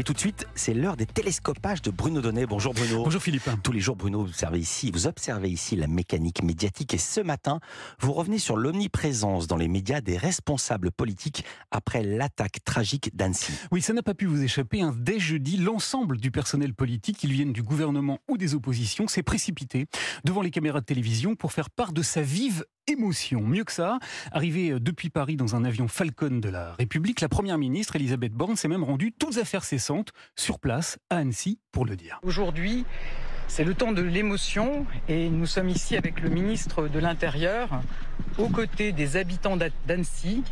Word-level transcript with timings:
Mais 0.00 0.04
tout 0.04 0.14
de 0.14 0.18
suite, 0.18 0.46
c'est 0.54 0.72
l'heure 0.72 0.96
des 0.96 1.04
télescopages 1.04 1.82
de 1.82 1.90
Bruno 1.90 2.22
Donnet. 2.22 2.46
Bonjour 2.46 2.72
Bruno. 2.72 3.04
Bonjour 3.04 3.20
Philippe. 3.20 3.50
Tous 3.62 3.70
les 3.70 3.80
jours, 3.80 3.96
Bruno, 3.96 4.22
vous 4.22 4.30
observez 4.30 4.58
ici, 4.58 4.90
vous 4.90 5.06
observez 5.06 5.50
ici 5.50 5.76
la 5.76 5.88
mécanique 5.88 6.42
médiatique 6.42 6.94
et 6.94 6.98
ce 6.98 7.20
matin, 7.20 7.60
vous 8.00 8.14
revenez 8.14 8.38
sur 8.38 8.56
l'omniprésence 8.56 9.46
dans 9.46 9.58
les 9.58 9.68
médias 9.68 10.00
des 10.00 10.16
responsables 10.16 10.90
politiques 10.90 11.44
après 11.70 12.02
l'attaque 12.02 12.64
tragique 12.64 13.14
d'Annecy. 13.14 13.52
Oui, 13.72 13.82
ça 13.82 13.92
n'a 13.92 14.02
pas 14.02 14.14
pu 14.14 14.24
vous 14.24 14.42
échapper. 14.42 14.80
Hein. 14.80 14.94
Dès 14.96 15.18
jeudi, 15.18 15.58
l'ensemble 15.58 16.16
du 16.16 16.30
personnel 16.30 16.72
politique, 16.72 17.18
qu'il 17.18 17.34
vienne 17.34 17.52
du 17.52 17.62
gouvernement 17.62 18.20
ou 18.26 18.38
des 18.38 18.54
oppositions, 18.54 19.06
s'est 19.06 19.22
précipité 19.22 19.84
devant 20.24 20.40
les 20.40 20.50
caméras 20.50 20.80
de 20.80 20.86
télévision 20.86 21.34
pour 21.34 21.52
faire 21.52 21.68
part 21.68 21.92
de 21.92 22.00
sa 22.00 22.22
vive 22.22 22.64
émotion. 22.90 23.40
Mieux 23.40 23.64
que 23.64 23.72
ça, 23.72 23.98
arrivée 24.32 24.70
euh, 24.70 24.80
depuis 24.80 25.10
Paris 25.10 25.36
dans 25.36 25.56
un 25.56 25.64
avion 25.64 25.88
Falcon 25.88 26.38
de 26.40 26.48
la 26.48 26.74
République, 26.74 27.20
la 27.20 27.28
première 27.28 27.58
ministre 27.58 27.96
Elisabeth 27.96 28.32
Borne 28.32 28.56
s'est 28.56 28.68
même 28.68 28.84
rendue 28.84 29.12
toutes 29.12 29.38
affaires 29.38 29.64
cessantes 29.64 30.12
sur 30.36 30.58
place 30.58 30.98
à 31.08 31.16
Annecy 31.16 31.58
pour 31.72 31.86
le 31.86 31.96
dire. 31.96 32.20
Aujourd'hui, 32.22 32.84
c'est 33.48 33.64
le 33.64 33.74
temps 33.74 33.92
de 33.92 34.02
l'émotion 34.02 34.86
et 35.08 35.28
nous 35.28 35.46
sommes 35.46 35.68
ici 35.68 35.96
avec 35.96 36.20
le 36.20 36.28
ministre 36.28 36.88
de 36.88 36.98
l'Intérieur 36.98 37.80
aux 38.38 38.48
côtés 38.48 38.92
des 38.92 39.16
habitants 39.16 39.56
d'Annecy 39.86 40.42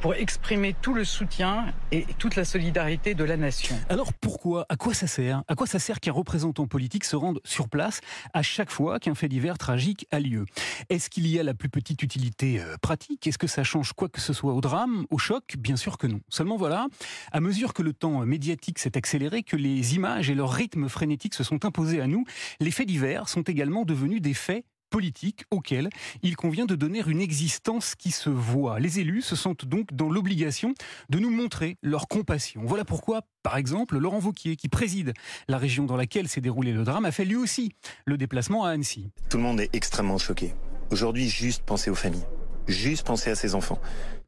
pour 0.00 0.14
exprimer 0.14 0.74
tout 0.80 0.94
le 0.94 1.04
soutien 1.04 1.72
et 1.92 2.06
toute 2.18 2.36
la 2.36 2.44
solidarité 2.44 3.14
de 3.14 3.24
la 3.24 3.36
nation. 3.36 3.76
Alors 3.88 4.12
pourquoi? 4.14 4.66
À 4.68 4.76
quoi 4.76 4.94
ça 4.94 5.06
sert? 5.06 5.42
À 5.48 5.54
quoi 5.54 5.66
ça 5.66 5.78
sert 5.78 6.00
qu'un 6.00 6.12
représentant 6.12 6.66
politique 6.66 7.04
se 7.04 7.16
rende 7.16 7.40
sur 7.44 7.68
place 7.68 8.00
à 8.32 8.42
chaque 8.42 8.70
fois 8.70 8.98
qu'un 8.98 9.14
fait 9.14 9.28
divers 9.28 9.58
tragique 9.58 10.06
a 10.10 10.20
lieu? 10.20 10.46
Est-ce 10.88 11.10
qu'il 11.10 11.26
y 11.26 11.38
a 11.38 11.42
la 11.42 11.54
plus 11.54 11.68
petite 11.68 12.02
utilité 12.02 12.60
euh, 12.60 12.76
pratique? 12.80 13.26
Est-ce 13.26 13.38
que 13.38 13.46
ça 13.46 13.62
change 13.62 13.92
quoi 13.92 14.08
que 14.08 14.20
ce 14.20 14.32
soit 14.32 14.54
au 14.54 14.60
drame, 14.60 15.06
au 15.10 15.18
choc? 15.18 15.56
Bien 15.58 15.76
sûr 15.76 15.98
que 15.98 16.06
non. 16.06 16.20
Seulement 16.28 16.56
voilà, 16.56 16.86
à 17.32 17.40
mesure 17.40 17.74
que 17.74 17.82
le 17.82 17.92
temps 17.92 18.24
médiatique 18.24 18.78
s'est 18.78 18.96
accéléré, 18.96 19.42
que 19.42 19.56
les 19.56 19.94
images 19.94 20.30
et 20.30 20.34
leur 20.34 20.50
rythme 20.50 20.88
frénétique 20.88 21.34
se 21.34 21.44
sont 21.44 21.64
imposés 21.64 22.00
à 22.00 22.06
nous, 22.06 22.24
les 22.60 22.70
faits 22.70 22.86
divers 22.86 23.28
sont 23.28 23.42
également 23.42 23.84
devenus 23.84 24.22
des 24.22 24.34
faits 24.34 24.64
politique 24.90 25.44
auquel 25.50 25.88
il 26.22 26.36
convient 26.36 26.66
de 26.66 26.74
donner 26.74 27.02
une 27.06 27.20
existence 27.20 27.94
qui 27.94 28.10
se 28.10 28.28
voit. 28.28 28.80
Les 28.80 29.00
élus 29.00 29.22
se 29.22 29.36
sentent 29.36 29.64
donc 29.64 29.94
dans 29.94 30.10
l'obligation 30.10 30.74
de 31.08 31.18
nous 31.18 31.30
montrer 31.30 31.76
leur 31.82 32.08
compassion. 32.08 32.62
Voilà 32.64 32.84
pourquoi, 32.84 33.22
par 33.42 33.56
exemple, 33.56 33.96
Laurent 33.96 34.18
Vauquier, 34.18 34.56
qui 34.56 34.68
préside 34.68 35.14
la 35.48 35.58
région 35.58 35.84
dans 35.84 35.96
laquelle 35.96 36.28
s'est 36.28 36.40
déroulé 36.40 36.72
le 36.72 36.84
drame, 36.84 37.04
a 37.04 37.12
fait 37.12 37.24
lui 37.24 37.36
aussi 37.36 37.72
le 38.04 38.18
déplacement 38.18 38.64
à 38.64 38.70
Annecy. 38.70 39.10
Tout 39.30 39.38
le 39.38 39.44
monde 39.44 39.60
est 39.60 39.74
extrêmement 39.74 40.18
choqué. 40.18 40.52
Aujourd'hui, 40.90 41.28
juste 41.28 41.62
penser 41.62 41.88
aux 41.88 41.94
familles, 41.94 42.26
juste 42.66 43.06
penser 43.06 43.30
à 43.30 43.36
ses 43.36 43.54
enfants. 43.54 43.80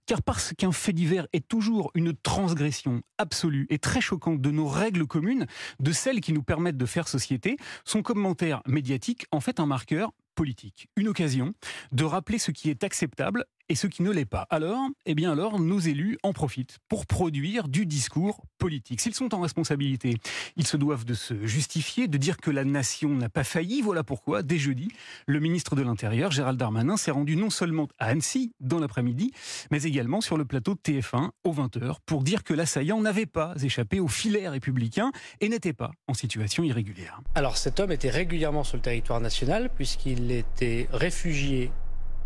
Car 0.07 0.23
parce 0.23 0.53
qu'un 0.57 0.73
fait 0.73 0.93
divers 0.93 1.29
est 1.33 1.47
toujours 1.47 1.93
une 1.95 2.13
transgression 2.13 3.03
absolue 3.19 3.67
et 3.71 3.79
très 3.79 4.01
choquante 4.01 4.41
de 4.41 4.51
nos 4.51 4.67
règles 4.67 5.07
communes, 5.07 5.47
de 5.79 5.93
celles 5.93 6.21
qui 6.21 6.33
nous 6.33 6.43
permettent 6.43 6.77
de 6.77 6.87
faire 6.87 7.07
société, 7.07 7.57
son 7.85 8.03
commentaire 8.03 8.63
médiatique 8.67 9.27
en 9.31 9.41
fait 9.41 9.61
un 9.61 9.67
marqueur 9.67 10.13
politique. 10.35 10.89
Une 10.97 11.09
occasion 11.09 11.55
de 11.93 12.05
rappeler 12.05 12.39
ce 12.39 12.51
qui 12.51 12.71
est 12.71 12.85
acceptable 12.85 13.45
et 13.73 13.75
ce 13.75 13.87
qui 13.87 14.03
ne 14.03 14.11
l'est 14.11 14.27
pas. 14.27 14.47
Alors, 14.51 14.87
eh 15.06 15.15
bien 15.15 15.33
alors, 15.33 15.59
nos 15.59 15.78
élus 15.78 16.19
en 16.23 16.34
profitent 16.34 16.77
pour 16.91 17.06
produire 17.06 17.69
du 17.69 17.87
discours 17.87 18.45
politique. 18.59 19.01
S'ils 19.01 19.14
sont 19.14 19.34
en 19.34 19.41
responsabilité, 19.41 20.19
ils 20.56 20.67
se 20.67 20.77
doivent 20.77 21.06
de 21.06 21.14
se 21.14 21.47
justifier, 21.47 22.06
de 22.06 22.19
dire 22.19 22.37
que 22.37 22.51
la 22.51 22.64
nation 22.64 23.09
n'a 23.09 23.31
pas 23.31 23.45
failli. 23.45 23.81
Voilà 23.81 24.05
pourquoi, 24.05 24.42
dès 24.42 24.59
jeudi, 24.59 24.89
le 25.27 25.41
ministre 25.41 25.75
de 25.75 25.81
l'Intérieur, 25.81 26.31
Gérald 26.31 26.59
Darmanin, 26.59 26.98
s'est 26.98 27.12
rendu 27.12 27.34
non 27.34 27.48
seulement 27.48 27.89
à 27.98 28.09
Annecy, 28.09 28.53
dans 28.61 28.79
l'après-midi, 28.79 29.33
mais 29.70 29.84
également 29.84 30.20
sur 30.20 30.36
le 30.36 30.45
plateau 30.45 30.75
de 30.75 30.81
TF1, 30.81 31.31
aux 31.45 31.55
20h, 31.55 31.97
pour 32.05 32.25
dire 32.25 32.45
que 32.45 32.53
l'assaillant 32.53 33.01
n'avait 33.01 33.25
pas 33.25 33.55
échappé 33.62 34.01
au 34.01 34.09
filet 34.09 34.51
républicain 34.51 35.12
et 35.41 35.48
n'était 35.48 35.73
pas 35.73 35.92
en 36.09 36.12
situation 36.12 36.62
irrégulière. 36.62 37.23
Alors 37.34 37.57
cet 37.57 37.81
homme 37.81 37.91
était 37.91 38.11
régulièrement 38.11 38.64
sur 38.64 38.77
le 38.77 38.83
territoire 38.83 39.23
national, 39.23 39.70
puisqu'il 39.75 40.31
était 40.31 40.89
réfugié 40.92 41.70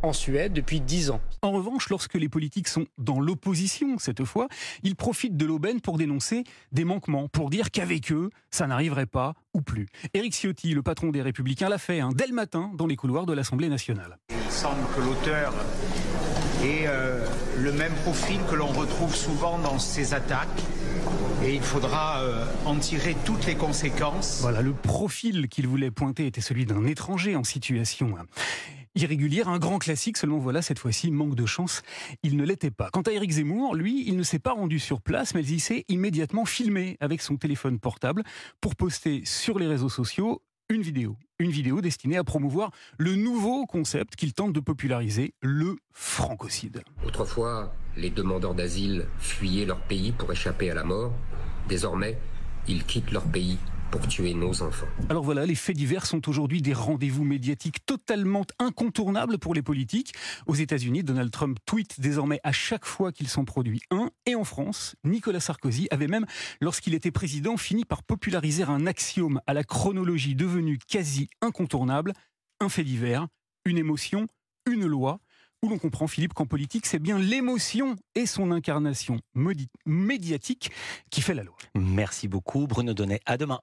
en 0.02 0.12
Suède 0.12 0.53
depuis 0.53 0.81
dix 0.81 1.10
ans. 1.10 1.21
En 1.43 1.53
revanche, 1.53 1.88
lorsque 1.91 2.15
les 2.15 2.28
politiques 2.28 2.69
sont 2.69 2.87
dans 2.98 3.21
l'opposition, 3.21 3.98
cette 3.98 4.25
fois, 4.25 4.48
ils 4.82 4.97
profitent 4.97 5.37
de 5.37 5.47
l'aubaine 5.47 5.81
pour 5.81 5.98
dénoncer 5.98 6.44
des 6.72 6.84
manquements, 6.84 7.28
pour 7.28 7.50
dire 7.50 7.71
qu'avec 7.71 8.12
eux, 8.12 8.31
ça 8.50 8.66
n'arriverait 8.66 9.06
pas 9.06 9.34
ou 9.54 9.60
plus. 9.60 9.87
Éric 10.15 10.34
Ciotti, 10.34 10.75
le 10.75 10.82
patron 10.82 11.10
des 11.10 11.22
Républicains, 11.22 11.69
l'a 11.69 11.78
fait 11.78 12.00
hein, 12.00 12.10
dès 12.15 12.26
le 12.26 12.34
matin 12.34 12.71
dans 12.75 12.87
les 12.87 12.97
couloirs 12.97 13.26
de 13.26 13.32
l'Assemblée 13.32 13.69
nationale. 13.69 14.19
Il 14.31 14.53
semble 14.53 14.82
que 14.94 15.00
l'auteur 15.00 15.53
ait 16.62 16.87
euh, 16.87 17.25
le 17.59 17.72
même 17.72 17.92
profil 18.04 18.38
que 18.50 18.54
l'on 18.54 18.69
retrouve 18.69 19.15
souvent 19.15 19.59
dans 19.59 19.78
ces 19.78 20.15
attaques 20.15 20.62
et 21.44 21.54
il 21.54 21.62
faudra 21.62 22.22
euh, 22.22 22.44
en 22.65 22.76
tirer 22.76 23.16
toutes 23.25 23.47
les 23.47 23.54
conséquences. 23.54 24.38
Voilà, 24.41 24.62
le 24.62 24.72
profil 24.72 25.48
qu'il 25.48 25.66
voulait 25.66 25.91
pointer 25.91 26.26
était 26.26 26.41
celui 26.41 26.66
d'un 26.66 26.84
étranger 26.87 27.37
en 27.37 27.44
situation 27.44 28.16
irrégulière, 28.97 29.49
un 29.49 29.59
grand 29.59 29.79
classique, 29.79 30.17
seulement 30.17 30.39
voilà, 30.39 30.62
cette 30.62 30.79
fois-ci, 30.79 31.11
manque 31.11 31.34
de 31.34 31.47
chance, 31.47 31.83
il 32.23 32.37
ne 32.37 32.45
l'était 32.45 32.71
pas. 32.71 32.91
Quant 32.91 33.03
à 33.03 33.12
Éric 33.12 33.31
Zemmour, 33.31 33.75
lui, 33.75 34.05
il 34.09 34.17
ne 34.17 34.23
s'est 34.23 34.39
pas 34.39 34.53
rendu 34.53 34.79
sur 34.79 35.01
place, 35.01 35.34
mais 35.34 35.45
il 35.45 35.61
s'est 35.61 35.84
immédiatement 35.89 36.45
filmé 36.45 36.97
avec 37.01 37.21
son 37.23 37.37
téléphone 37.37 37.79
portable 37.79 38.25
pour 38.61 38.75
poster 38.75 39.23
sur 39.25 39.59
les 39.59 39.67
réseaux 39.67 39.89
sociaux 39.89 40.43
une 40.69 40.83
vidéo. 40.83 41.17
Une 41.39 41.51
vidéo 41.51 41.81
destinée 41.81 42.17
à 42.17 42.25
promouvoir 42.25 42.71
le 42.99 43.15
nouveau 43.15 43.67
concept 43.67 44.17
qu'il 44.17 44.33
tente 44.33 44.53
de 44.53 44.61
populariser, 44.61 45.34
le 45.41 45.77
francocide. 45.93 46.83
Autrefois, 47.07 47.73
les 47.97 48.11
demandeurs 48.11 48.55
d'asile 48.55 49.07
fuyaient 49.19 49.67
leur 49.67 49.81
pays 49.81 50.13
pour 50.13 50.33
échapper 50.33 50.71
à 50.71 50.75
la 50.75 50.83
mort. 50.83 51.13
Désormais, 51.69 52.19
ils 52.67 52.84
quittent 52.84 53.13
leur 53.13 53.25
pays 53.25 53.59
pour 53.91 54.06
tuer 54.08 54.34
nos 54.34 54.62
enfants. 54.62 54.86
Alors 55.08 55.24
voilà, 55.24 55.47
les 55.47 55.54
faits 55.54 55.76
divers 55.76 56.06
sont 56.06 56.28
aujourd'hui 56.28 56.62
des 56.62 56.72
rendez-vous 56.72 57.24
médiatiques 57.24 57.84
totalement 57.86 58.44
incontournables 58.58 59.38
pour 59.38 59.54
les 59.54 59.62
politiques. 59.62 60.12
Aux 60.47 60.54
États-Unis, 60.54 61.02
Donald 61.02 61.30
Trump 61.30 61.58
tweet 61.66 62.00
désormais 62.00 62.41
à 62.44 62.52
chaque 62.52 62.84
fois 62.84 63.12
qu'il 63.12 63.28
s'en 63.28 63.44
produit 63.44 63.80
un. 63.91 64.10
Et 64.26 64.34
en 64.34 64.44
France, 64.44 64.97
Nicolas 65.04 65.41
Sarkozy 65.41 65.88
avait 65.91 66.08
même, 66.08 66.26
lorsqu'il 66.60 66.94
était 66.94 67.10
président, 67.10 67.56
fini 67.56 67.84
par 67.84 68.02
populariser 68.02 68.64
un 68.64 68.86
axiome 68.86 69.41
à 69.47 69.54
la 69.54 69.64
chronologie 69.64 70.34
devenue 70.34 70.78
quasi 70.78 71.28
incontournable. 71.41 72.12
Un 72.60 72.68
fait 72.68 72.84
divers, 72.84 73.26
une 73.64 73.78
émotion, 73.78 74.26
une 74.66 74.86
loi 74.86 75.20
où 75.62 75.68
l'on 75.68 75.78
comprend, 75.78 76.06
Philippe, 76.06 76.34
qu'en 76.34 76.47
politique, 76.47 76.86
c'est 76.86 76.98
bien 76.98 77.18
l'émotion 77.18 77.97
et 78.14 78.26
son 78.26 78.50
incarnation 78.50 79.18
médiatique 79.86 80.70
qui 81.10 81.22
fait 81.22 81.34
la 81.34 81.44
loi. 81.44 81.56
Merci 81.74 82.28
beaucoup, 82.28 82.66
Bruno 82.66 82.92
Donnet. 82.94 83.20
À 83.24 83.36
demain. 83.36 83.58